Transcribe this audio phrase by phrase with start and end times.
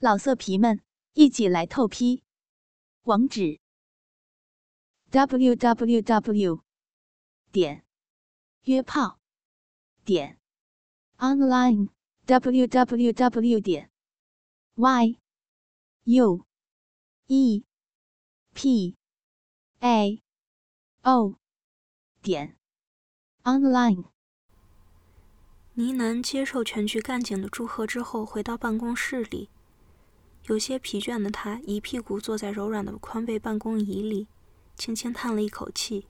[0.00, 0.80] 老色皮们，
[1.14, 2.22] 一起来透批！
[3.02, 3.58] 网址
[5.10, 6.62] ：w w w
[7.50, 7.84] 点
[8.62, 9.18] 约炮
[10.04, 10.38] 点
[11.16, 11.88] online
[12.26, 13.90] w w w 点
[14.76, 15.18] y
[16.04, 16.46] u
[17.26, 17.64] e
[18.54, 18.96] p
[19.80, 20.22] a
[21.02, 21.34] o
[22.22, 22.56] 点
[23.42, 24.04] online。
[25.74, 29.50] 呢喃接受全局干警的祝贺之后，回到办公室里。
[30.48, 34.26] 有些疲倦的他，一屁股坐在柔软的宽背办公椅里，
[34.76, 36.06] 轻轻叹了一口气。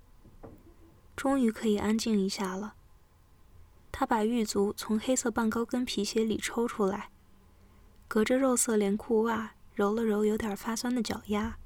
[1.16, 2.74] 终于可以安静一下了。
[3.90, 7.10] 他把玉足从黑色半高跟皮鞋里抽出来，
[8.06, 11.58] 隔着肉色连裤袜揉了揉有点发酸的脚丫。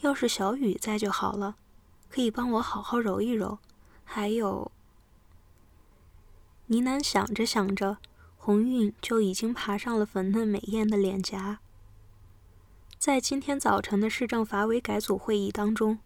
[0.00, 1.56] 要是小雨在就好了，
[2.10, 3.58] 可以帮我好好揉一揉。
[4.04, 4.70] 还有，
[6.66, 7.96] 呢喃想着想着。
[8.46, 11.58] 红晕就已经爬上了粉嫩美艳的脸颊。
[12.96, 15.98] 在今天早晨的市政法委改组会议当中，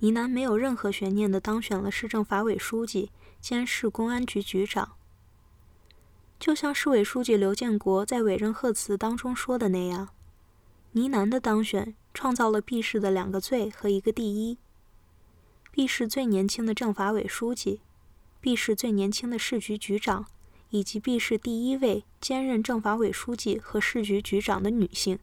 [0.00, 4.96] 呢喃没有任何悬念地当选了市政法委书记兼市公安局局长。
[6.40, 10.08] 就像市委书记刘建国在委任贺词当中说的那样，
[10.90, 14.58] 呢喃的当选创造了 B 市的两个最和一个第一
[15.70, 17.82] ：B 市最年轻的政法委书记
[18.40, 20.26] ，B 市最年轻的市局局长。
[20.74, 25.20] 以及 B 市第一位兼任政法委书记和市局局长的女性，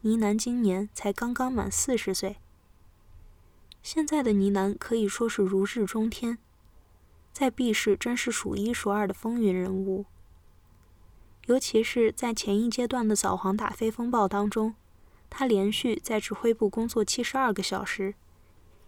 [0.00, 2.36] 呢喃今年才刚刚满四十岁。
[3.82, 6.38] 现在的呢喃可以说是如日中天，
[7.30, 10.06] 在 B 市真是数一数二的风云人物。
[11.44, 14.74] 尤其是在前一阶段的扫黄打非风暴当中，
[15.28, 18.14] 他连续在指挥部工作七十二个小时，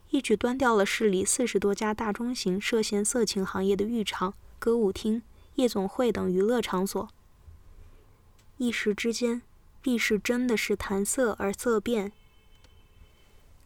[0.09, 5.21] 一举端掉了市里四十多家大中型涉嫌色情行业的浴场、歌舞厅。
[5.57, 7.09] 夜总会等娱乐场所，
[8.57, 9.43] 一时之间，
[9.83, 12.13] 必是真的是谈色而色变。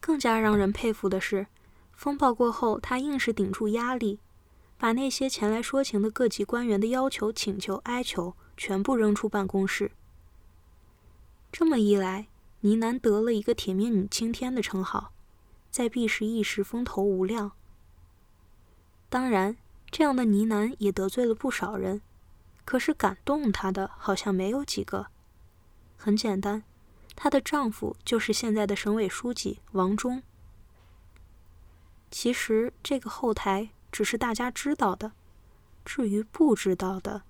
[0.00, 1.46] 更加让人佩服的是，
[1.94, 4.18] 风暴过后，他硬是顶住压力，
[4.77, 9.92] 把那些前来说情的各级官员的要求、请求、哀求全部扔出办公室。
[11.52, 12.27] 这么一来，
[12.61, 15.12] 倪楠得了一个“铁面女青天”的称号，
[15.70, 17.52] 在毕氏一时风头无量。
[19.08, 19.56] 当然。
[19.96, 22.00] 这样的呢喃也得罪了不少人，
[22.64, 25.06] 可是感动她的好像没有几个。
[25.96, 26.64] 很简单，
[27.14, 30.24] 她的丈夫就是现在的省委书记王忠。
[32.10, 35.12] 其实这个后台只是大家知道的，
[35.84, 37.22] 至于不知道的，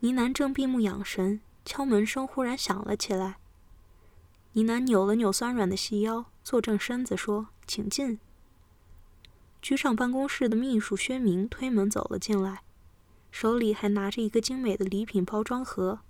[0.00, 3.38] 呢喃正闭目养神，敲门声忽然响了起来。
[4.52, 8.20] 呢喃扭了扭酸软的细腰，坐正身子说：“请进。”
[9.64, 12.64] 局长办公室的秘书薛明推门走了进来，
[13.30, 16.00] 手里还拿着一个精美的礼品包装盒。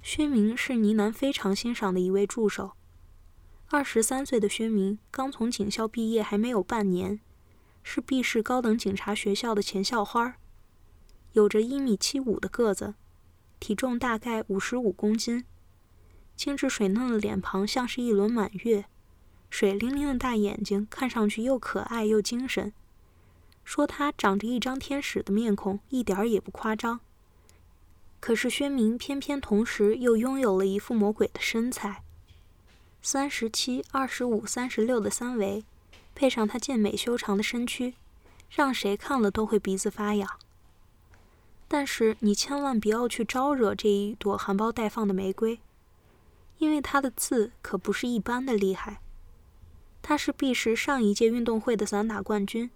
[0.00, 2.72] 薛明是倪楠非常欣赏的一位助手。
[3.66, 7.20] 二十三岁的薛明刚从警校毕业，还没有半年，
[7.82, 10.36] 是 B 市高等警察学校的前校花，
[11.32, 12.94] 有着一米七五的个子，
[13.60, 15.44] 体重大概五十五公斤，
[16.34, 18.86] 精致水嫩的脸庞像是一轮满月。
[19.52, 22.72] 水灵灵的大眼睛看上去又可爱又精神，
[23.62, 27.00] 说他长着一张天使的面孔一点儿也不夸张。
[28.18, 32.02] 可是薛明偏偏同时又拥有了一副魔鬼的身材，
[33.02, 35.62] 三十七、二十五、三十六的三围，
[36.14, 37.92] 配上他健美修长的身躯，
[38.48, 40.38] 让谁看了都会鼻子发痒。
[41.68, 45.60] 但是你千万不要去招惹这一朵含苞待放的玫瑰，
[46.56, 49.00] 因为它的刺可不是一般的厉害。
[50.02, 52.70] 他是 B 市上一届运动会的散打冠军，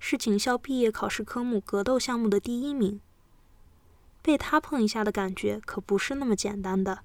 [0.00, 3.00] 是警校毕业考试科目格斗项目的第一名。
[4.20, 6.98] 被他碰一下的感觉可不是那么简单的。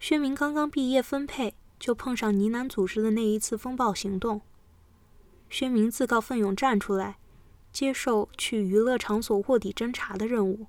[0.00, 4.40] 薛明刚刚毕业分配，就碰上呢喃组织的那一次风暴行动。
[5.50, 7.18] 薛明自告奋勇站出来，
[7.70, 10.66] 接受去娱乐场所卧底侦查的任务。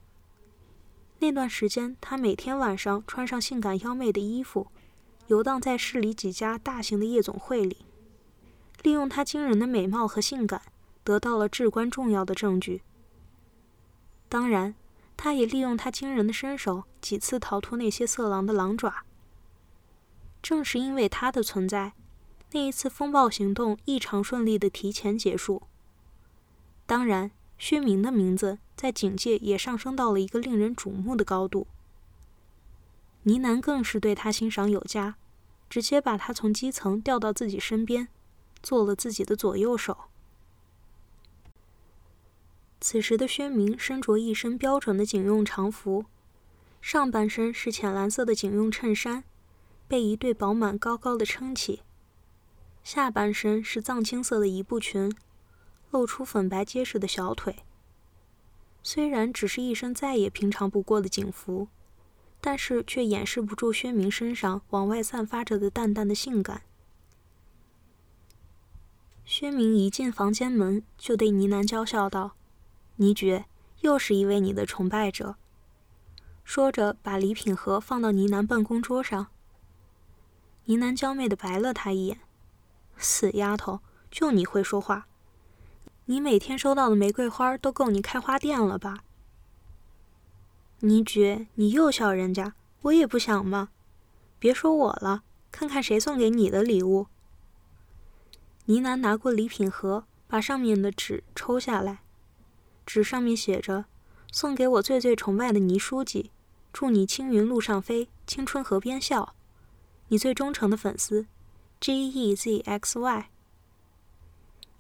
[1.19, 4.67] 那段时间，他每天晚上穿上性感妖媚的衣服。
[5.31, 7.85] 游荡在市里几家大型的夜总会里，
[8.83, 10.61] 利用她惊人的美貌和性感，
[11.05, 12.81] 得到了至关重要的证据。
[14.27, 14.75] 当然，
[15.15, 19.05] 他也利用他惊人的身手，几次逃脱那些色狼的狼爪。
[20.41, 21.93] 正是因为他的存在，
[22.51, 25.63] 那一次风暴行动异常顺利的提前结束。
[26.85, 31.67] 当然，薛明的名字在警界也上升到了一个令人瞩目的高度。
[33.23, 35.15] 呢喃更是对他欣赏有加。
[35.69, 38.09] 直接把他从基层调到自己身边，
[38.61, 39.97] 做了自己的左右手。
[42.81, 46.03] 此时的薛明身着一身标准的警用长服，
[46.81, 49.23] 上半身是浅蓝色的警用衬衫，
[49.87, 51.83] 被一对饱满高高的撑起；
[52.83, 55.09] 下半身是藏青色的一步裙，
[55.91, 57.59] 露出粉白结实的小腿。
[58.83, 61.69] 虽然只是一身再也平常不过的警服，
[62.41, 66.63] 但是却掩饰不住薛明身上往外散发着的淡淡的性感。
[69.23, 72.31] 薛明一进房间门，就对呢喃娇笑道
[72.97, 73.45] ：“倪爵，
[73.79, 75.35] 又是一位你的崇拜者。”
[76.43, 79.27] 说着，把礼品盒放到呢喃办公桌上。
[80.65, 82.19] 呢喃娇媚的白了他一眼
[82.97, 83.79] ：“死丫头，
[84.09, 85.07] 就你会说话。”
[86.05, 89.03] 你每天收到的玫瑰花都够你开花店了吧？
[90.81, 93.69] 倪爵，你又笑人家，我也不想嘛。
[94.39, 97.05] 别说我了，看看谁送给你的礼物。
[98.65, 101.99] 倪楠拿过礼品盒，把上面的纸抽下来，
[102.85, 103.85] 纸上面写着
[104.31, 106.31] ：“送给我最最崇拜的倪书记，
[106.73, 109.35] 祝你青云路上飞，青春河边笑。
[110.07, 111.27] 你最忠诚的粉丝
[111.79, 113.29] ，G E Z X Y。”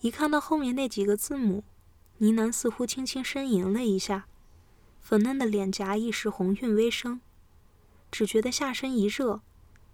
[0.01, 1.63] 一看到后面那几个字母，
[2.17, 4.25] 倪楠似乎轻轻呻吟了一下，
[5.01, 7.19] 粉嫩的脸颊一时红晕微生，
[8.09, 9.41] 只觉得下身一热，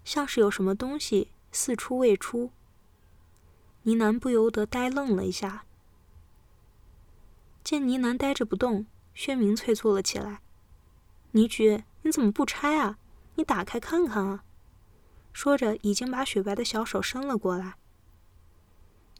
[0.04, 2.52] 像是有什么东西四出未出。
[3.82, 5.64] 呢喃不由得呆愣了一下。
[7.64, 10.40] 见呢喃呆着不动，薛明催促了起来
[11.32, 12.98] ：“倪菊，你怎么不拆啊？
[13.34, 14.44] 你打开看看啊！”
[15.32, 17.74] 说着，已经把雪白的小手伸了过来。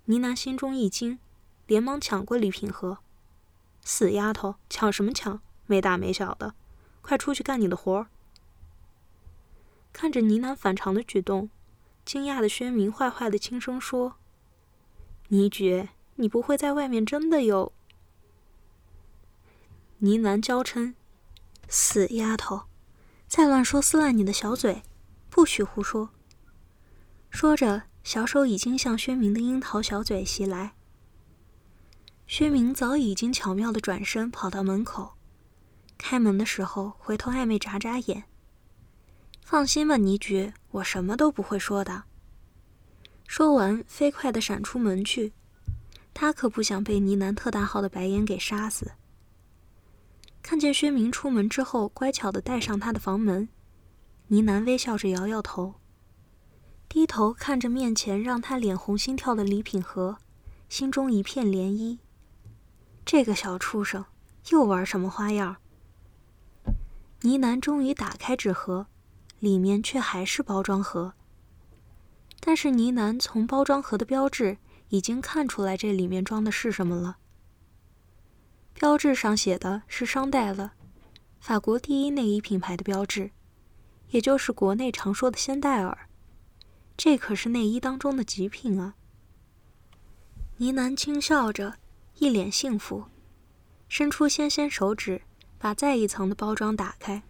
[0.06, 1.18] 呢喃心中一惊，
[1.66, 2.98] 连忙抢过礼品盒。
[3.82, 5.40] 死丫头，抢什么抢？
[5.68, 6.56] 没大没小的，
[7.00, 8.08] 快出去干你的活儿！
[9.92, 11.48] 看着呢喃反常的举动，
[12.04, 14.16] 惊讶的薛明坏坏的轻声说
[15.28, 17.72] ：“倪爵，你不会在外面真的有？”
[19.98, 20.94] 呢喃娇嗔
[21.68, 22.62] ：“死丫头，
[23.28, 24.82] 再乱说撕烂你的小嘴，
[25.30, 26.10] 不许胡说！”
[27.30, 27.84] 说着。
[28.04, 30.72] 小手已经向薛明的樱桃小嘴袭来。
[32.26, 35.17] 薛明早已经巧妙的转身跑到门口，
[35.98, 38.24] 开门的时候回头暧昧眨眨眼。
[39.42, 42.04] 放心吧，倪爵，我什么都不会说的。
[43.26, 45.32] 说完，飞快的闪出门去。
[46.14, 48.92] 他可不想被呢喃特大号的白眼给杀死。
[50.42, 53.48] 看见薛明出门之后，乖巧的带上他的房门，
[54.28, 55.74] 呢喃微笑着摇摇头。
[56.88, 60.16] 低头看着面前让他脸红心跳的礼品盒，
[60.68, 61.98] 心中一片涟漪。
[63.04, 64.04] 这个小畜生
[64.50, 65.56] 又玩什么花样？
[67.22, 68.86] 呢喃终于打开纸盒，
[69.40, 71.14] 里面却还是包装盒。
[72.40, 74.58] 但是呢喃从包装盒的标志
[74.90, 77.18] 已经看出来这里面装的是什么了。
[78.72, 80.74] 标志上写的是商代了，
[81.40, 83.32] 法国第一内衣品牌的标志，
[84.10, 86.08] 也就是国内常说的仙黛尔。
[86.96, 88.94] 这可是内衣当中的极品啊！
[90.58, 91.74] 呢喃轻笑着，
[92.18, 93.06] 一脸幸福，
[93.88, 95.22] 伸出纤纤手指，
[95.58, 97.22] 把再一层的包装打开。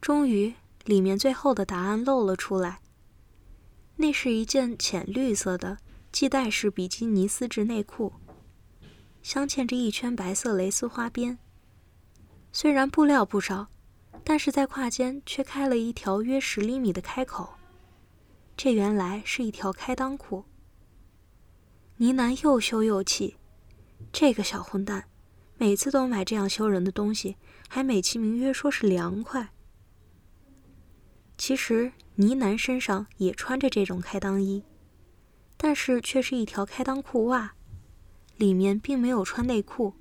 [0.00, 2.80] 终于，里面最后的答案露了出来。
[3.96, 5.78] 那是一件浅绿色的
[6.12, 8.12] 系带式比基尼丝质内裤，
[9.22, 11.38] 镶嵌着一圈白色蕾丝花边。
[12.52, 13.68] 虽然布料不少，
[14.22, 17.54] 但是在胯间却开了一条约十厘米的开口。
[18.56, 20.44] 这原来是一条开裆裤。
[21.96, 23.36] 呢喃又羞又气，
[24.12, 25.08] 这个小混蛋，
[25.56, 27.36] 每次都买这样羞人的东西，
[27.68, 29.50] 还美其名曰说是凉快。
[31.36, 34.64] 其实呢喃身上也穿着这种开裆衣，
[35.56, 37.54] 但是却是一条开裆裤袜，
[38.36, 39.94] 里面并没有穿内裤。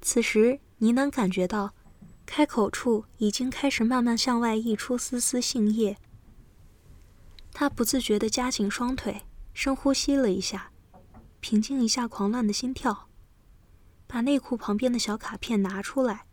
[0.00, 1.74] 此时呢喃感觉到，
[2.24, 5.96] 开口处已经开始慢慢向外溢出丝丝杏叶。
[7.52, 9.22] 他不自觉地夹紧双腿，
[9.54, 10.70] 深呼吸了一下，
[11.40, 13.08] 平静一下狂乱的心跳，
[14.06, 16.26] 把内裤旁边的小卡片拿出来，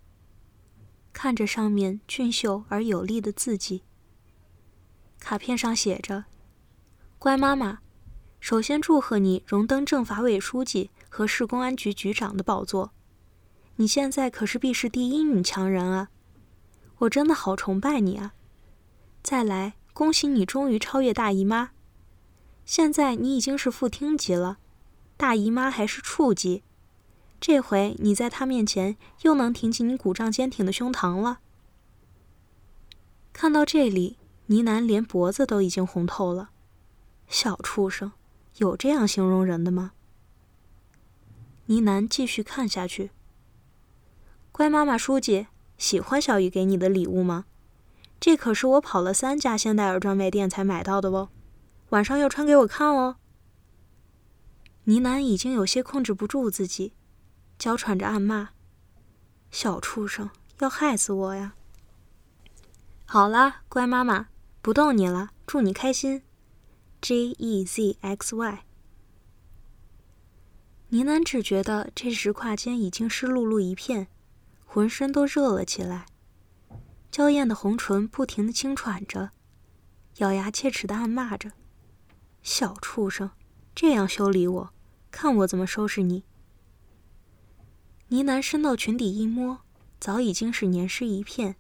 [1.12, 3.84] 看着上面俊秀而有力的字迹。
[5.20, 6.26] 卡片上写着
[7.20, 7.80] ：“乖妈妈，
[8.40, 12.92] 首先祝贺你荣登政法委书记和市公安局局长的宝座，
[13.78, 16.10] 你现在可是 B 市第一女强人啊！
[16.98, 18.34] 我真的好崇拜你啊！
[19.22, 21.70] 再来。”恭喜你终于超越大姨妈，
[22.66, 24.58] 现在你已经是副厅级了，
[25.16, 26.64] 大姨妈还是处级，
[27.46, 31.42] 这回你在他面前又能挺起你鼓胀坚挺的胸膛了。
[33.34, 36.52] 看到这里，呢喃连脖子都已经红透了，
[37.28, 38.14] 小畜生，
[38.60, 39.92] 有这样形容人的吗？
[41.66, 43.12] 呢喃继续看下去。
[44.54, 45.48] 乖妈妈，书记
[45.78, 47.44] 喜欢小雨给你的礼物吗？
[48.22, 51.28] 这可是我跑了三家现代耳专卖店才买到的哦，
[51.90, 53.18] 晚上要穿给我看哦。
[54.86, 56.94] 呢喃已经有些控制不住自己，
[57.58, 58.50] 娇喘着暗骂
[59.52, 60.30] ：“小畜生，
[60.60, 61.56] 要害死我呀！”
[63.06, 64.28] 好啦，乖妈妈，
[64.62, 66.24] 不逗你了，祝你开心。
[67.02, 68.64] J E Z X Y。
[70.90, 74.08] 呢喃只觉得这时胯间已经湿漉漉一片，
[74.66, 76.06] 浑身都热了起来，
[77.12, 79.32] 娇艳的红唇不停的轻喘着，
[80.18, 81.52] 咬牙切齿的暗骂着
[82.42, 83.32] ：“小畜生，
[83.76, 84.74] 这样修理我，
[85.12, 86.24] 看我怎么收拾你！”
[88.14, 89.62] 呢喃伸到裙底一摸，
[90.00, 91.56] 早已经是黏湿一片。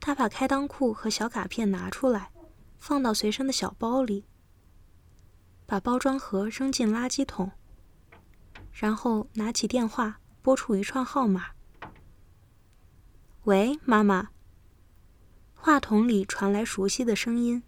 [0.00, 2.32] 他把开裆裤和小卡片拿出来，
[2.80, 4.24] 放到随身的小包里，
[5.64, 7.52] 把包装盒扔进垃圾桶，
[8.72, 11.50] 然后拿起电话拨出一串号码。
[13.44, 14.30] 喂，妈妈。
[15.54, 17.62] 话筒里传来熟悉的声音。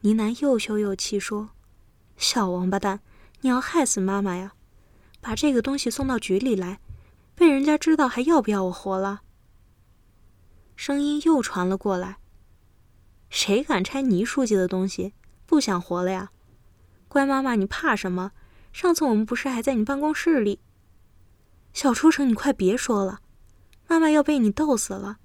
[0.00, 1.50] 呢喃又羞又气说
[2.16, 3.00] ：“小王八蛋，
[3.42, 4.54] 你要害死妈妈呀！
[5.20, 6.80] 把这个东西送到局里来，
[7.34, 9.22] 被人家知道还要不要我活了？”
[10.76, 12.18] 声音又传了过来。
[13.28, 15.14] 谁敢拆倪书记的东西？
[15.46, 16.30] 不想活了呀？
[17.08, 18.32] 乖妈妈，你怕什么？
[18.72, 20.60] 上次我们不是还在你办公室里？
[21.72, 23.20] 小畜生，你快别说了，
[23.86, 25.18] 妈妈要被你逗死了。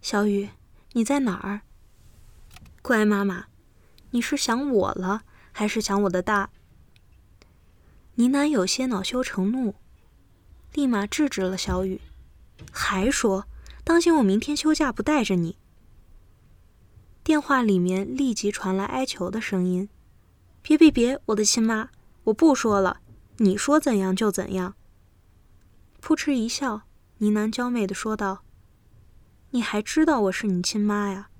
[0.00, 0.48] 小雨，
[0.92, 1.60] 你在哪儿？
[2.80, 3.46] 乖妈妈，
[4.10, 6.50] 你是想我了，还是想我的大？
[8.18, 9.76] 呢喃有些恼羞成怒，
[10.72, 12.00] 立马制止了小雨，
[12.72, 13.46] 还说。
[13.84, 15.56] 当心，我明天休假不带着你。
[17.22, 19.88] 电话里面立即传来哀求的声音
[20.60, 21.90] ：“别别别，我的亲妈，
[22.24, 22.98] 我不说了，
[23.36, 24.74] 你说怎样就怎样。”
[26.02, 26.82] 扑哧一笑，
[27.18, 28.42] 呢喃娇媚的说道
[29.50, 31.30] ：“你还知道我是你亲妈呀？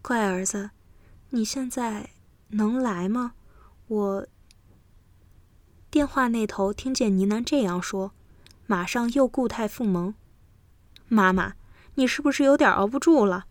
[0.00, 0.70] 乖儿子，
[1.28, 2.08] 你现在
[2.48, 3.34] 能来吗？
[3.88, 4.26] 我……”
[5.94, 8.10] 电话那头听见呢喃这样说，
[8.66, 10.12] 马上又故态复萌。
[11.06, 11.54] 妈妈，
[11.94, 13.46] 你是不是有点熬不住了？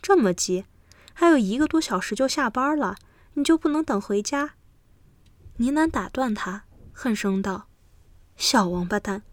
[0.00, 0.64] 这么急，
[1.12, 2.94] 还有一个多小时就下班了，
[3.34, 4.52] 你就不能等回家？
[5.56, 7.66] 呢喃打断他，恨声道
[8.38, 9.24] ：“小王八蛋，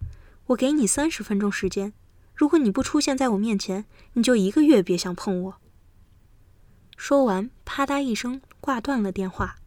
[0.47, 1.93] 我给你三十分钟时间，
[2.33, 5.61] 如果你不出现在我面前，你就一个月别想碰我。”
[6.97, 9.57] 说完，啪嗒一声挂断了电话。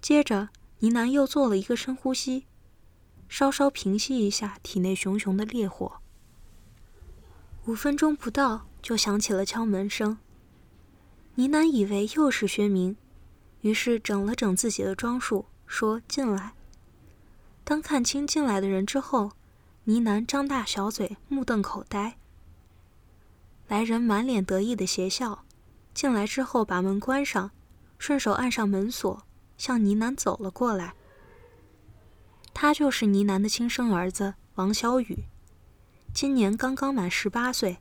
[0.00, 0.48] 接着，
[0.80, 2.46] 呢喃又做了一个深呼吸，
[3.28, 6.00] 稍稍平息一下体内熊熊的烈火。
[7.66, 10.18] 五分钟不到，就响起了敲门声。
[11.34, 12.96] 呢喃以为又是薛明，
[13.60, 16.54] 于是整了整自己的装束，说：“进来。”
[17.62, 19.32] 当看清进来的人之后，
[19.84, 22.16] 呢喃张大小嘴，目瞪口呆。
[23.68, 25.44] 来人满脸得意的邪笑，
[25.94, 27.50] 进来之后把门关上，
[27.98, 29.22] 顺手按上门锁，
[29.60, 30.94] 向呢喃走了过来。
[32.54, 35.24] 他就是呢喃的亲生儿子王小雨。
[36.14, 37.76] 今年刚刚满十八岁，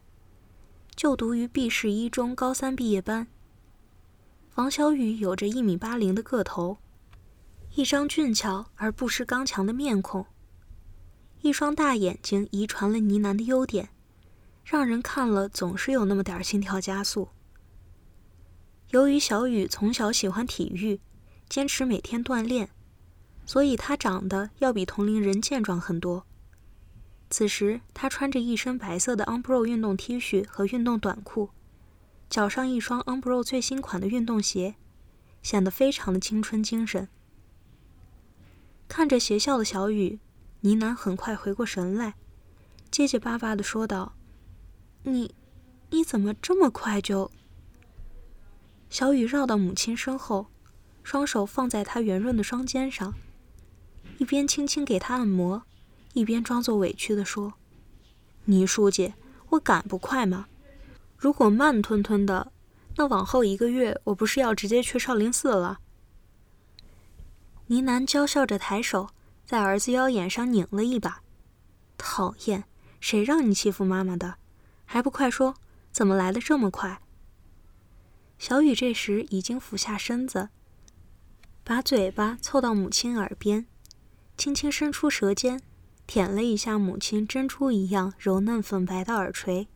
[0.94, 3.28] 就读于 B 市一中高三毕业班。
[4.56, 6.80] 王小雨有着一米八零的个头，
[7.76, 10.26] 一张俊俏而不失刚强的面孔，
[11.42, 13.90] 一双大眼睛遗传了呢喃的优点，
[14.66, 17.30] 让人看了总是有那么点心跳加速。
[18.90, 21.00] 由于小雨从小喜欢体育，
[21.50, 22.70] 坚持每天锻炼，
[23.46, 26.26] 所以他长得要比同龄人健壮很多。
[27.32, 31.50] 此时，他穿着一身白色的 Umbro 运动 T 恤和运动短裤，
[32.30, 34.76] 脚上一双 Umbro 最新款的运动鞋，
[35.42, 37.10] 显得非常的青春精神。
[38.88, 40.20] 看着邪笑的小雨，
[40.62, 42.16] 呢喃很快回过神来，
[42.90, 44.14] 结结巴巴的说道
[45.04, 45.36] ：“你，
[45.90, 47.32] 你怎么这么快就？”
[48.90, 50.48] 小雨绕到母亲身后，
[51.04, 53.14] 双手放在他圆润的双肩上，
[54.18, 55.64] 一边轻轻给他按摩。
[56.14, 57.54] 一边装作委屈地说
[58.46, 59.14] ：“倪书记，
[59.50, 60.48] 我赶不快吗？
[61.18, 62.52] 如果慢吞吞的，
[62.96, 65.80] 那往后一个月我不是要直接去少林寺了？”
[67.68, 69.10] 呢喃娇笑着抬手
[69.46, 71.22] 在儿子腰眼上拧了一把，
[71.98, 72.64] 讨厌，
[73.00, 74.36] 谁让你欺负妈妈的？
[74.86, 75.56] 还不快说，
[75.92, 77.00] 怎么来的这么快？
[78.40, 80.50] 小雨这时已经俯下身子，
[81.70, 83.68] 把嘴巴凑到母亲耳边，
[84.36, 85.62] 轻轻伸出舌尖。
[86.08, 89.68] 舔了一下母亲珍珠一样柔嫩粉白的耳垂。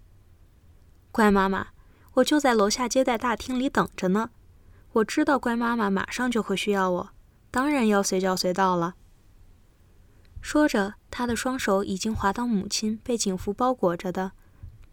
[1.12, 1.68] 乖妈妈，
[2.14, 4.32] 我就在楼下接待大厅里等着呢。
[4.94, 7.10] 我知道乖妈妈马上就会需要我，
[7.52, 8.96] 当然要随叫随到了。
[10.42, 14.32] 说着，他的双手已经滑到母亲被警服包裹着的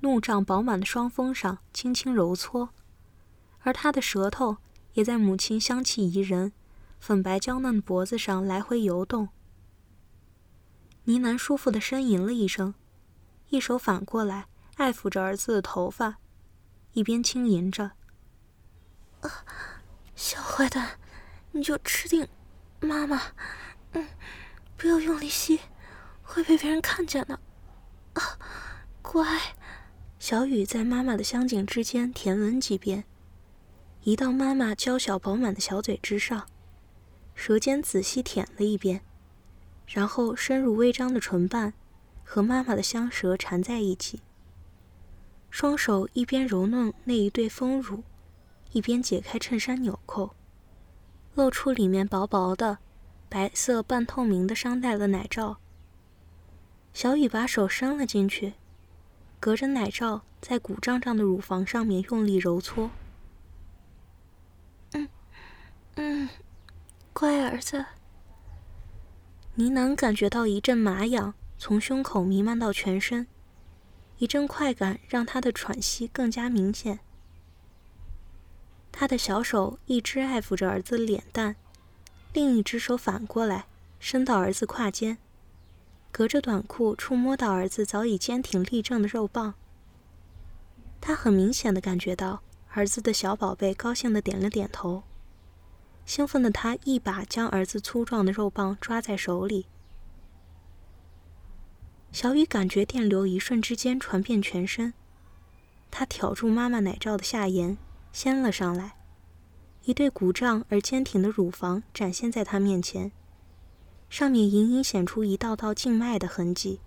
[0.00, 2.69] 怒胀饱满的双峰上，轻轻揉搓，
[3.61, 4.59] 而他的舌头
[4.92, 6.52] 也在母亲香气宜人、
[7.00, 9.30] 粉白娇嫩的脖子上来回游动。
[11.04, 12.75] 呢喃舒服的呻吟了一声，
[13.49, 16.19] 一手反过来爱抚着儿子的头发，
[16.92, 17.92] 一边轻吟着
[19.23, 19.45] ：“啊，
[20.14, 21.00] 小坏蛋，
[21.50, 22.28] 你就吃定
[22.80, 23.21] 妈妈，
[23.92, 24.07] 嗯。”
[24.76, 25.61] 不要用力吸，
[26.23, 27.38] 会被别人看见的。
[28.14, 28.38] 啊，
[29.02, 29.23] 乖。
[30.19, 33.04] 小雨在妈妈的香颈之间舔吻几遍，
[34.04, 36.49] 移到妈妈娇小饱满的小嘴之上，
[37.42, 39.00] 舌尖仔细舔了一遍，
[39.87, 41.73] 然后深入微张的唇瓣，
[42.23, 44.20] 和妈妈的香舌缠在一起。
[45.49, 48.02] 双手一边揉弄那一对丰乳，
[48.73, 50.35] 一边解开衬衫纽扣，
[51.35, 52.76] 露出里面薄薄的。
[53.30, 55.56] 白色半透明的商代的奶罩，
[56.92, 58.52] 小雨把手伸了进去，
[59.40, 62.90] 隔着奶罩在鼓胀胀的乳房上面用力揉搓。
[64.92, 65.09] 嗯，
[65.94, 66.28] 嗯，
[67.12, 67.85] 乖儿子。
[69.55, 73.26] 呢喃感觉到一阵麻痒从胸口弥漫到全身，
[74.19, 77.00] 一阵快感让他的喘息更加明显。
[78.93, 81.57] 他的小手一直爱抚着儿子的脸蛋。
[82.33, 83.67] 另一只手反过来，
[83.99, 85.19] 伸到儿子胯间，
[86.12, 89.55] 隔着短裤触摸到儿子早已坚挺立正的肉棒。
[91.00, 95.02] 他很明显的感觉到儿子的小宝贝高兴的点了点头，
[96.11, 99.67] 兴奋的他一把将儿子粗壮的肉棒抓在手里。
[102.11, 104.93] 小雨感觉电流一瞬之间传遍全身，
[105.88, 107.79] 他挑住妈妈奶罩的下沿，
[108.12, 108.97] 掀了上来。
[109.85, 113.12] 一对鼓胀而坚挺的乳房展现在他面前，
[114.09, 116.81] 上面隐隐显出一道道静脉的痕迹。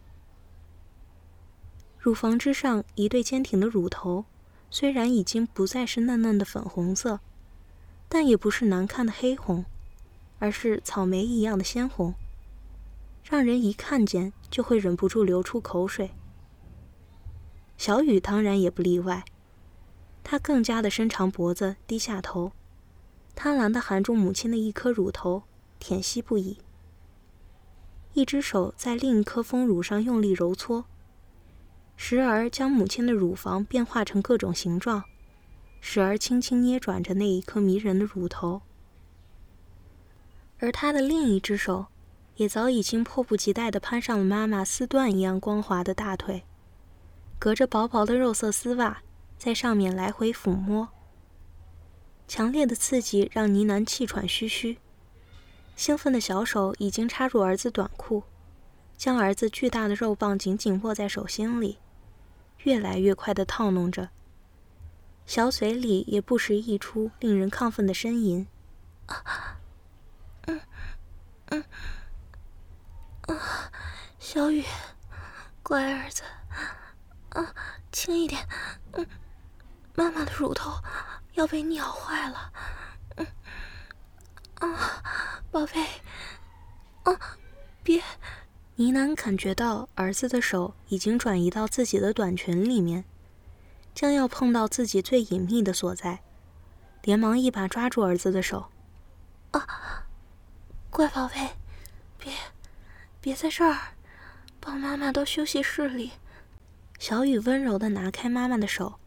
[1.97, 4.25] 乳房之上一对坚挺的乳头，
[4.69, 7.21] 虽然已经不再是嫩嫩的粉红色，
[8.13, 9.65] 但也不是难看的黑红，
[10.37, 12.13] 而是草莓一样的鲜红，
[13.23, 16.11] 让人一看见就会忍不住流出口水。
[17.75, 19.25] 小雨当然也不例外，
[20.23, 22.51] 他更加的伸长脖子，低下头。
[23.33, 25.41] 贪婪地含住母亲的一颗乳头，
[25.79, 26.59] 舔吸不已。
[28.13, 30.85] 一只手在另一颗丰乳上用力揉搓，
[31.95, 35.03] 时而将母亲的乳房变化成各种形状，
[35.85, 38.61] 时而轻轻捏转着那一颗迷人的乳头。
[40.59, 41.87] 而他的另一只手，
[42.37, 46.45] 也早已经迫不及待地攀上了妈妈丝缎一样光滑的大腿，
[47.37, 49.03] 隔着薄薄的肉色丝袜，
[49.37, 50.87] 在上面来回抚摸。
[52.29, 54.77] 强烈的刺激让呢喃气喘吁吁，
[55.75, 58.23] 兴奋的小手已经插入儿子短裤，
[58.97, 61.77] 将儿子巨大的肉棒紧紧握在手心里，
[62.59, 64.09] 越来越快地套弄着。
[65.25, 68.47] 小嘴里也不时溢出令人亢奋的呻吟。
[69.07, 69.57] 啊，
[70.47, 70.61] 嗯，
[71.47, 71.63] 嗯，
[73.27, 73.71] 啊，
[74.19, 74.63] 小雨，
[75.61, 76.23] 乖儿子，
[77.29, 77.53] 啊，
[77.91, 78.47] 轻一点，
[78.93, 79.05] 嗯，
[79.95, 80.73] 妈妈的乳头。
[81.33, 82.53] 要被你咬坏了，
[83.15, 83.25] 嗯，
[84.59, 85.83] 啊，宝贝，
[87.05, 87.19] 啊，
[87.81, 88.03] 别！
[88.75, 93.03] 呢喃感觉到儿子的手已经转移到自己的短裙里面，
[93.93, 96.21] 将要碰到自己最隐秘的所在，
[97.01, 98.69] 连忙一把抓住儿子的手，
[99.51, 100.05] 啊，
[100.89, 101.51] 乖宝贝，
[102.17, 102.33] 别，
[103.21, 103.93] 别在这儿，
[104.59, 106.11] 抱妈妈到休息室里。
[106.99, 108.99] 小雨温柔的拿开妈妈的手。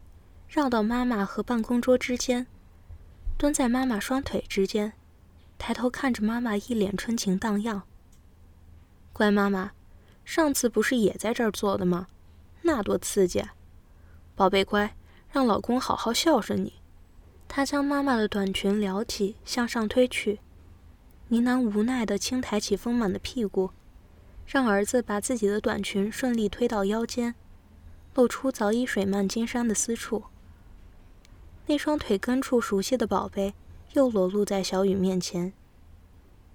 [0.49, 2.47] 绕到妈妈和办公桌之间，
[3.37, 4.93] 蹲在妈妈双腿之间，
[5.57, 7.83] 抬头看着妈妈，一脸春情荡漾。
[9.11, 9.73] 乖妈妈，
[10.23, 12.07] 上次不是也在这儿做的吗？
[12.61, 13.43] 那多刺激！
[14.37, 14.95] 宝贝乖，
[15.31, 16.73] 让老公好好孝顺你。
[17.47, 20.39] 他将妈妈的短裙撩起，向上推去。
[21.29, 23.71] 呢喃无奈地轻抬起丰满的屁股，
[24.45, 27.33] 让儿子把自己的短裙顺利推到腰间，
[28.13, 30.25] 露出早已水漫金山的私处。
[31.65, 33.55] 那双腿根处熟悉的宝贝
[33.93, 35.51] 又裸露在小雨面前。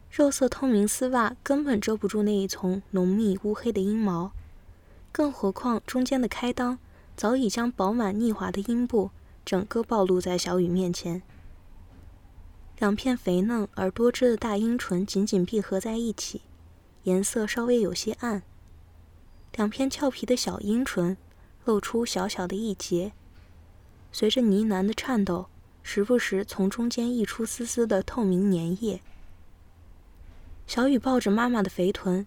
[0.09, 4.31] 肉色透明丝袜根本遮不住那一丛浓密乌黑的阴毛，
[5.11, 6.79] 更何况中间的开裆
[7.17, 9.11] 早已将饱满腻滑的阴部
[9.45, 11.23] 整个暴露在小雨面前。
[12.79, 16.43] 两片肥嫩而多汁的大阴唇紧紧闭合在一起，
[17.05, 18.43] 颜色稍微有些暗。
[19.55, 21.17] 两片俏皮的小阴唇
[21.65, 23.13] 露出小小的一截。
[24.11, 25.47] 随着呢喃的颤抖，
[25.83, 29.01] 时不时从中间溢出丝丝的透明粘液。
[30.67, 32.27] 小雨抱着妈妈的肥臀，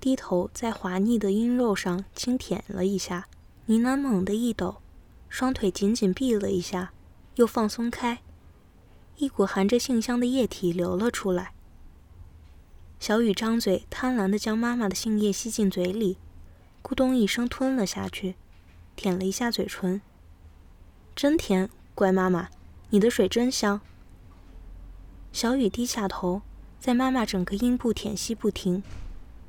[0.00, 3.26] 低头在滑腻的阴肉上轻舔了一下。
[3.66, 4.82] 呢喃猛地一抖，
[5.28, 6.92] 双腿紧紧闭了一下，
[7.36, 8.20] 又放松开，
[9.16, 11.54] 一股含着杏香的液体流了出来。
[13.00, 16.18] 小雨张嘴，贪婪地将妈妈的杏叶吸进嘴里，
[16.82, 18.34] 咕咚一声吞了下去，
[18.96, 20.02] 舔了一下嘴唇。
[21.16, 22.50] 真甜，乖妈妈，
[22.90, 23.80] 你的水真香。
[25.32, 26.42] 小雨低下头，
[26.78, 28.82] 在妈妈整个阴部舔吸不停，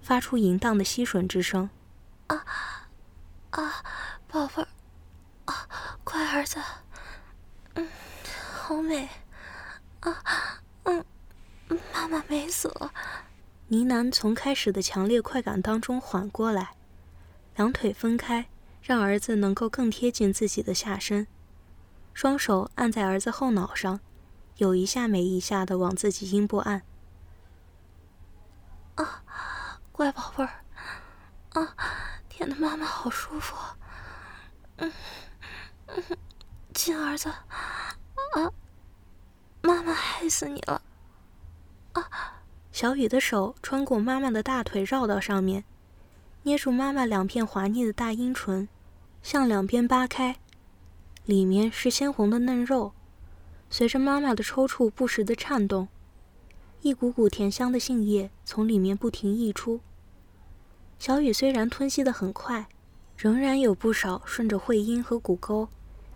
[0.02, 1.70] 发出淫荡的吸吮之声。
[2.28, 2.46] 啊！
[3.56, 3.82] 啊，
[4.28, 4.68] 宝贝儿，
[5.46, 5.68] 啊，
[6.04, 6.60] 乖儿子，
[7.76, 7.88] 嗯，
[8.52, 9.08] 好美，
[10.02, 10.22] 啊，
[10.84, 11.06] 嗯，
[11.94, 12.92] 妈妈美死了。
[13.70, 16.76] 呢喃从开始的强烈快感当中缓过来，
[17.56, 18.48] 两腿分开，
[18.82, 21.26] 让儿子能够更贴近自己的下身，
[22.14, 24.02] 双手按在儿子后脑上，
[24.58, 26.82] 有一下没一下的往自己阴部按。
[28.96, 29.24] 啊，
[29.94, 30.66] 乖宝贝儿，
[31.54, 31.74] 啊。
[32.36, 33.56] 舔的妈妈好舒服，
[34.76, 34.92] 嗯
[35.86, 36.04] 嗯，
[36.74, 38.52] 亲儿子，啊，
[39.62, 40.82] 妈妈害死你了，
[41.94, 42.44] 啊！
[42.74, 45.64] 小雨的手穿过妈妈的大腿，绕到上面，
[46.44, 48.68] 捏住妈妈两片滑腻的大阴唇，
[49.24, 50.36] 向两边扒开，
[51.24, 52.92] 里面是鲜红的嫩肉，
[53.70, 55.88] 随着妈妈的抽搐不时的颤动，
[56.82, 59.80] 一股股甜香的杏叶从里面不停溢出。
[60.98, 62.68] 小雨虽然吞吸的很快，
[63.16, 65.70] 仍然有不少顺着会阴和骨沟，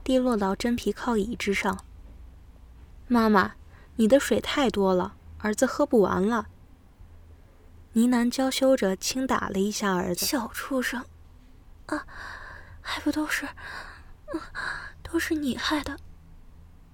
[0.04, 1.86] 滴落到真皮靠椅之上。
[3.08, 3.54] 妈妈，
[3.98, 6.48] 你的水太多了，儿子喝不完了。
[7.94, 10.26] 呢喃娇羞着轻打了一下儿子。
[10.26, 11.04] 小畜生，
[11.88, 12.08] 啊，
[12.82, 13.48] 还不都是，
[15.04, 15.98] 都是你害的，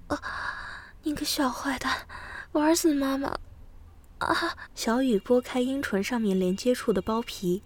[0.08, 0.22] 啊，
[1.04, 2.08] 你个小坏蛋，
[2.54, 3.38] 玩死妈妈！
[4.20, 4.58] 啊！
[4.74, 7.62] 小雨拨开阴唇上面连接处的包皮。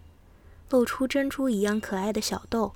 [0.70, 2.74] 露出珍珠一样可爱的小豆，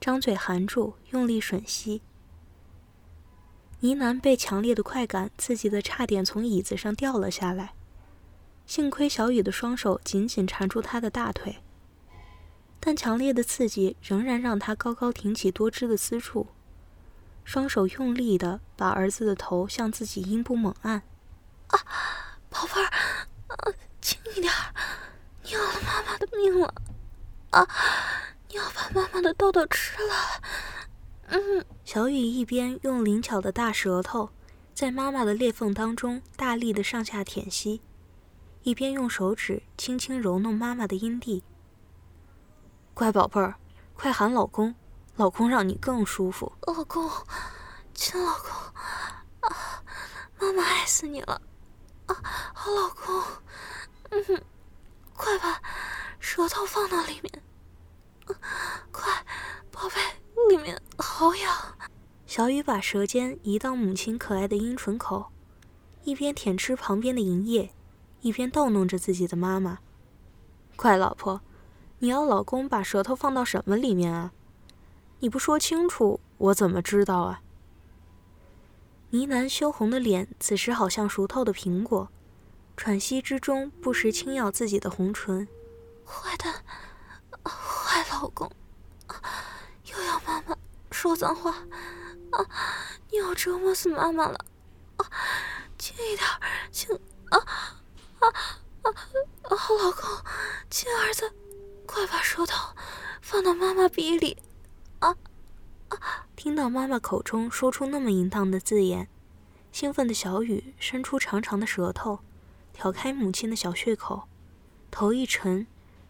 [0.00, 2.00] 张嘴含住，用力吮吸。
[3.80, 7.74] 呢喃被强烈的快感刺激的差点从椅子上掉了下来，
[8.66, 11.58] 幸亏小雨的双手紧紧缠住他的大腿，
[12.80, 16.46] 但强烈的刺激仍然让他高高挺起多汁的私处，
[17.44, 21.02] 双手用力的把儿子的头向自己阴部猛按。
[21.68, 21.78] 啊，
[22.48, 22.86] 宝贝儿，
[23.48, 24.50] 啊，轻一点，
[25.42, 26.74] 你要了妈妈的命了。
[27.50, 27.66] 啊！
[28.48, 30.14] 你要把妈妈的豆豆吃了？
[31.28, 31.64] 嗯。
[31.84, 34.30] 小雨一边用灵巧的大舌头
[34.74, 37.80] 在妈妈的裂缝当中大力的上下舔吸，
[38.62, 41.44] 一边用手指轻轻揉弄妈妈的阴蒂。
[42.92, 43.54] 乖宝贝儿，
[43.94, 44.74] 快喊老公，
[45.14, 46.52] 老公让你更舒服。
[46.62, 47.08] 老公，
[47.94, 49.82] 亲老公，啊，
[50.40, 51.40] 妈妈爱死你了！
[52.06, 52.16] 啊，
[52.52, 53.22] 好老公，
[54.10, 54.42] 嗯哼，
[55.14, 55.60] 快吧
[56.18, 57.42] 舌头放到里面。
[58.90, 59.24] 快，
[59.70, 59.94] 宝贝，
[60.48, 61.76] 里面好痒。
[62.26, 65.26] 小雨把舌尖移到母亲可爱的阴唇口，
[66.04, 67.70] 一边舔吃旁边的银叶，
[68.20, 69.78] 一边逗弄着自己的妈妈。
[70.74, 71.40] 快，老婆，
[72.00, 74.32] 你要老公把舌头放到什么里面啊？
[75.20, 77.40] 你不说清楚，我怎么知道啊？
[79.10, 82.10] 呢喃羞红的脸此时好像熟透的苹果，
[82.76, 85.46] 喘息之中不时轻咬自己的红唇。
[86.06, 86.54] 坏蛋！
[87.44, 88.50] 坏老公，
[89.84, 90.56] 又要妈妈
[90.92, 91.50] 说脏话
[92.30, 92.46] 啊！
[93.10, 94.44] 你要折磨死妈妈了
[94.96, 95.10] 啊！
[95.76, 96.26] 轻一点，
[96.70, 96.94] 轻
[97.30, 97.38] 啊
[98.20, 98.28] 啊
[98.82, 99.56] 啊！
[99.56, 100.02] 好老公，
[100.70, 101.32] 亲儿子，
[101.86, 102.74] 快把舌头
[103.20, 104.38] 放到妈妈鼻里
[105.00, 105.16] 啊
[105.88, 106.26] 啊！
[106.36, 109.08] 听到妈妈口中说出那么淫荡的字眼，
[109.72, 112.20] 兴奋的小雨伸出长长的舌头，
[112.72, 114.28] 挑开母亲的小穴口，
[114.90, 115.66] 头一沉。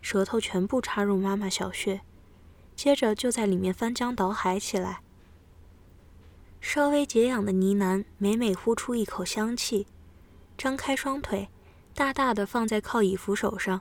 [0.08, 2.00] 舌头全部插入妈妈小穴，
[2.76, 5.00] 接着就在里面翻江倒海起来。
[6.60, 9.88] 稍微解痒的呢喃每每呼出一口香气，
[10.56, 11.48] 张开双腿，
[11.92, 13.80] 大大的放在靠椅扶手上，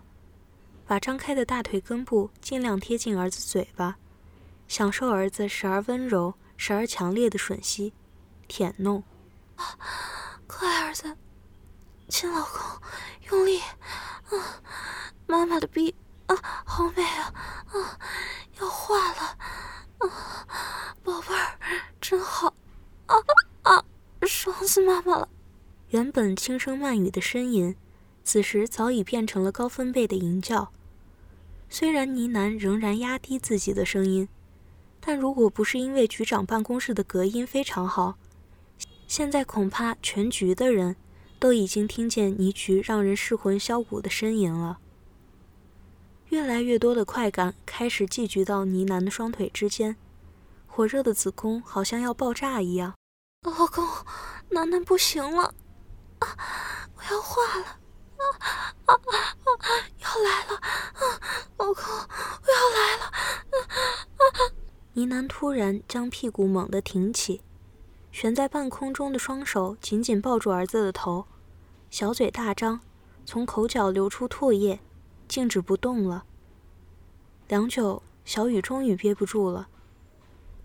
[0.88, 3.98] 把张开的大腿根部尽量贴近儿子嘴巴，
[4.68, 7.94] 享受儿子时而温柔、时而强烈的吮吸、
[8.48, 9.04] 舔弄。
[9.58, 9.78] 啊，
[10.48, 11.16] 乖儿子，
[12.10, 12.82] 亲老公，
[13.30, 13.60] 用力！
[13.60, 14.64] 啊，
[15.28, 15.94] 妈妈的逼。
[16.28, 16.36] 啊，
[16.66, 17.34] 好美啊！
[17.68, 18.00] 啊，
[18.60, 19.38] 要化了！
[20.00, 21.58] 啊，宝贝儿，
[22.02, 22.54] 真好！
[23.06, 23.16] 啊
[23.64, 23.86] 啊，
[24.22, 25.30] 爽死妈妈了！
[25.90, 27.76] 原本轻声慢语的呻吟，
[28.24, 30.72] 此时早已变成了高分贝的吟叫。
[31.70, 34.28] 虽然呢喃仍然压低自己的声音，
[35.00, 38.18] 但如果不是因为局长办公室的隔音非常好，
[39.08, 40.96] 现在恐怕全局的人
[41.38, 44.80] 都已经听见呢局让人失魂销骨的呻吟了。
[46.30, 49.96] 越来越多的快感开始寄居到呢喃的双腿之间，
[50.66, 52.96] 火热的子宫好像要爆炸一样。
[53.44, 53.88] 老公，
[54.50, 55.54] 楠楠不行了，
[56.20, 56.28] 啊，
[56.96, 57.66] 我要化了，
[58.18, 58.24] 啊
[58.86, 58.96] 啊啊！
[60.00, 61.02] 要来了，啊，
[61.58, 63.58] 老公，我要来了，啊
[64.18, 64.54] 啊！
[64.94, 67.42] 呢喃突然将屁股猛地挺起，
[68.12, 71.28] 悬在半空中的双手紧紧抱住儿子的头，
[71.92, 72.82] 小嘴大张，
[73.26, 74.80] 从口角流出唾液，
[75.28, 76.26] 静止不动了。
[77.48, 79.68] 良久，小雨终于憋不住了。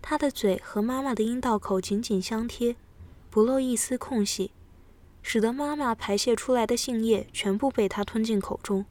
[0.01, 2.75] 他的嘴和妈妈的阴道口紧紧相贴，
[3.29, 4.51] 不露一丝空隙，
[5.21, 8.85] 使得妈妈排泄出来的性液全部被他吞进口中。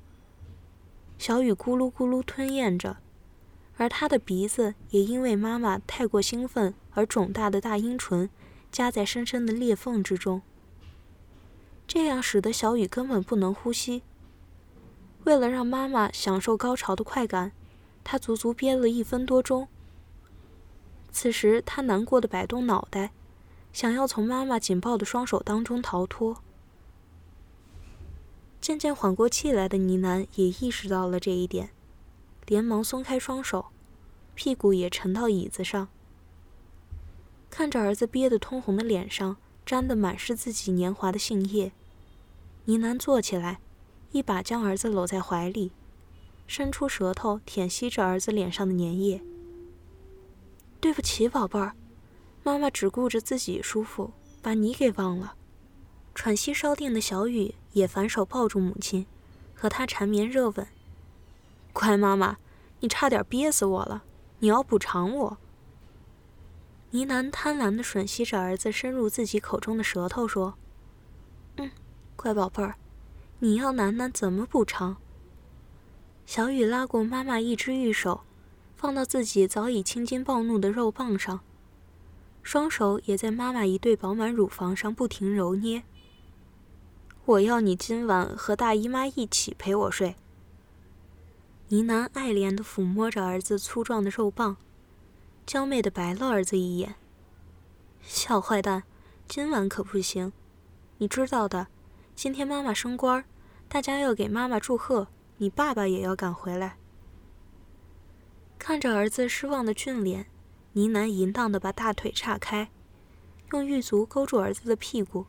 [1.19, 2.99] 小雨咕噜咕噜吞咽着，
[3.77, 8.31] 而他的鼻子也因为妈妈太过兴奋而肿大的大阴唇
[8.71, 10.43] 夹在深深的裂缝之中，
[11.89, 14.03] 这样使得小雨根本不能呼吸。
[15.25, 17.53] 为了让妈妈享受高潮的快感，
[18.03, 19.69] 他足足憋了一分多钟。
[21.13, 23.13] 此时，他难过的摆动脑袋，
[23.73, 26.39] 想要从妈妈紧抱的双手当中逃脱。
[28.61, 31.71] 渐渐缓过气来的呢喃也意识到了这一点，
[32.47, 33.67] 连忙松开双手，
[34.35, 35.89] 屁股也沉到椅子上。
[37.49, 41.73] 看着儿子憋得通红的脸上沾的满是自己年华的杏叶，
[42.67, 43.61] 呢喃坐起来，
[44.13, 45.73] 一把将儿子搂在怀里，
[46.47, 49.23] 伸出舌头舔吸着儿子脸上的粘液。
[50.81, 51.75] 对不起，宝贝儿，
[52.43, 55.35] 妈妈只顾着自己舒服，把你给忘了。
[56.15, 59.07] 喘息稍定的小雨也反手抱住母亲，
[59.55, 60.67] 和她缠绵热吻。
[61.73, 62.39] 乖妈妈，
[62.81, 64.03] 你差点憋死我了，
[64.41, 65.39] 你要补偿我。
[66.91, 70.55] 呢喃贪婪地吮吸着儿子深入自己口中的舌头，说
[71.57, 71.71] ：“嗯，
[72.17, 72.75] 乖宝贝儿，
[73.41, 74.97] 你要楠楠怎么补偿？”
[76.25, 78.23] 小雨拉过妈妈一只玉手。
[78.77, 81.41] 放到自己早已青筋暴怒的肉棒上，
[82.43, 85.83] 双手也在妈妈一对饱满乳房上不停揉捏。
[87.27, 90.17] 我要你今晚和大姨妈一起陪我睡。
[91.69, 94.57] 呢喃爱怜地抚摸着儿子粗壮的肉棒，
[95.45, 96.95] 娇媚地白了儿子一眼。
[98.01, 98.85] 小坏蛋，
[99.29, 100.33] 今晚可不行，
[100.97, 101.67] 你知道的，
[102.17, 103.23] 今天妈妈升官，
[103.73, 105.07] 大家要给妈妈祝贺，
[105.37, 106.77] 你爸爸也要赶回来。
[108.59, 110.27] 看着儿子失望的俊脸，
[110.73, 112.69] 呢喃淫荡的把大腿岔开，
[113.53, 115.27] 用玉足勾住儿子的屁股，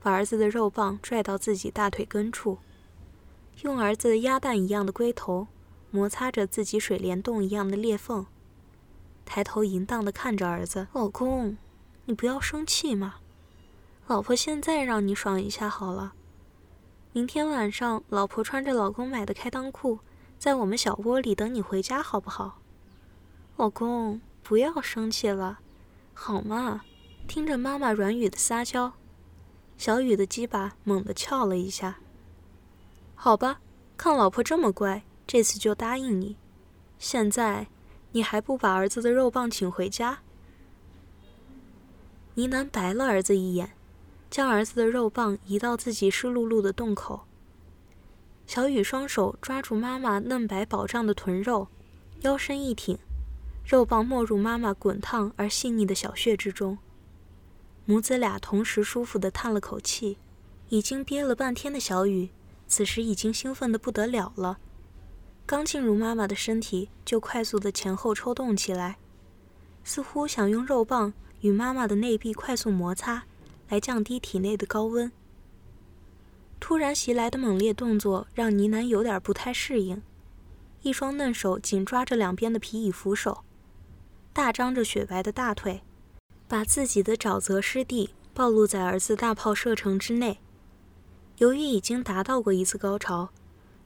[0.00, 2.56] 把儿子的肉棒拽到自己大腿根处，
[3.60, 5.46] 用儿子鸭蛋一样的龟头
[5.90, 8.24] 摩擦着自己水帘洞一样的裂缝，
[9.26, 11.58] 抬头淫荡的看着儿子：“老公，
[12.06, 13.16] 你不要生气嘛，
[14.06, 16.14] 老婆现在让你爽一下好了，
[17.12, 20.00] 明天晚上老婆穿着老公买的开裆裤。”
[20.40, 22.62] 在我们小窝里等你回家，好不好？
[23.58, 25.58] 老公，不要生气了，
[26.14, 26.80] 好吗？
[27.28, 28.94] 听着妈妈软语的撒娇，
[29.76, 31.98] 小雨的鸡巴猛地翘了一下。
[33.14, 33.60] 好吧，
[33.98, 36.38] 看老婆这么乖，这次就答应你。
[36.98, 37.66] 现在，
[38.12, 40.20] 你还不把儿子的肉棒请回家？
[42.36, 43.72] 呢喃白了儿子一眼，
[44.30, 47.22] 将儿子的肉棒移到自己湿漉漉的洞口。
[48.46, 51.68] 小雨双手抓住妈妈嫩白饱胀的臀肉，
[52.20, 52.98] 腰身一挺，
[53.64, 56.78] 肉棒没入妈妈滚烫而细腻的小穴之中。
[57.84, 60.16] 母子俩同时舒服地叹了口气。
[60.70, 62.30] 已经憋了半天的小雨，
[62.68, 64.60] 此时已经兴奋得不得了了。
[65.44, 68.98] 刚进入妈妈的身体，就快速地前后抽动起来，
[69.82, 73.24] 似乎想用肉棒与妈妈的内壁快速摩擦，
[73.70, 75.10] 来降低体内的高温。
[76.58, 80.02] 突然袭来的猛烈动作让呢喃有点不太适应，
[80.82, 83.42] 一双嫩手紧抓着两边的皮椅扶手，
[84.34, 85.80] 大张着雪白的大腿，
[86.46, 90.38] 把自己的沼泽湿地暴露在儿子大炮射程之内。
[91.38, 93.30] 由于已经达到过一次高潮，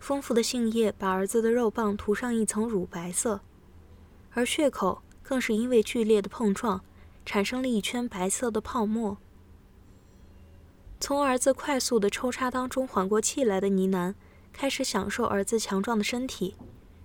[0.00, 3.40] 丰富的性液把儿子的肉棒涂上一层乳白色，
[4.32, 6.82] 而血口更是因为剧烈的碰撞，
[7.24, 9.16] 产生了一圈白色的泡沫。
[11.00, 14.14] 从儿子快速的抽插当中缓过气来的呢喃，
[14.52, 16.56] 开始享受儿子强壮的身体、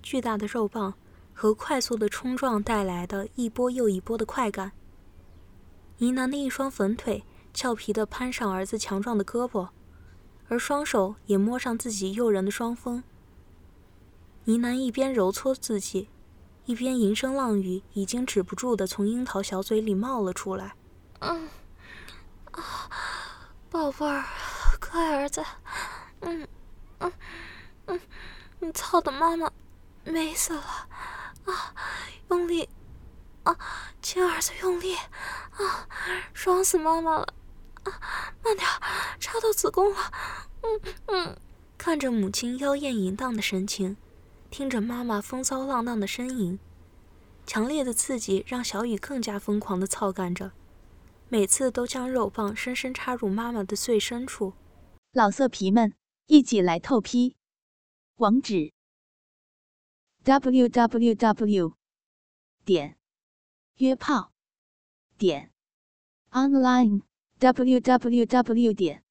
[0.02, 0.94] 巨大的肉棒
[1.34, 4.72] 和快速的冲撞带来的一波又一波的快感。
[5.98, 9.68] 呢喃的一双粉腿俏皮地攀上儿子强壮的胳膊，
[10.48, 13.04] 而双手也摸上自己诱人的双峰。
[14.46, 16.08] 呢喃一边揉搓自己，
[16.66, 20.76] 一边吟声浪语，已经止不住地从樱桃小嘴里冒了出来。
[21.20, 21.50] 嗯，
[23.92, 24.24] 宝贝儿，
[24.80, 25.44] 乖儿子，
[26.20, 26.48] 嗯，
[27.00, 27.12] 嗯，
[27.88, 28.00] 嗯，
[28.60, 29.52] 你操的妈妈
[30.04, 30.62] 美死了！
[31.46, 31.74] 啊，
[32.30, 32.70] 用力！
[33.44, 33.58] 啊，
[34.00, 34.96] 亲儿子用力！
[34.96, 35.88] 啊，
[36.34, 37.34] 爽死妈妈了！
[37.84, 37.92] 啊，
[38.44, 38.68] 慢点，
[39.20, 40.12] 插到子宫了！
[40.62, 41.38] 嗯嗯。
[41.76, 43.98] 看着母亲妖艳淫荡的神情，
[44.52, 46.60] 听着妈妈风骚浪荡的呻吟，
[47.48, 50.52] 强烈的刺激让小雨更加疯狂的操干着，
[51.32, 54.56] 每次都将肉棒深深插入妈妈的最深处。
[55.12, 55.94] 老色皮们，
[56.26, 57.36] 一起来透批！
[58.16, 58.74] 网址
[60.24, 61.78] ：w w w
[62.66, 62.98] 点
[63.76, 64.34] 约炮
[65.20, 65.52] 点
[66.32, 67.04] online
[67.38, 69.04] w w w 点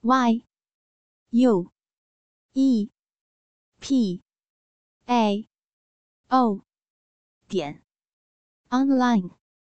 [0.00, 0.44] y
[1.30, 1.72] u。
[2.54, 2.90] e
[3.80, 4.22] p
[5.06, 5.48] a
[6.28, 6.64] o
[7.48, 7.82] 点
[8.68, 9.41] online。